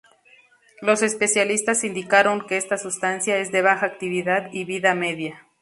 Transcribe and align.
Los 0.81 1.03
especialistas 1.03 1.83
indicaron 1.83 2.47
que 2.47 2.57
esta 2.57 2.79
sustancia 2.79 3.37
es 3.37 3.51
de 3.51 3.61
baja 3.61 3.85
actividad 3.85 4.49
y 4.51 4.63
vida 4.65 4.95
media. 4.95 5.45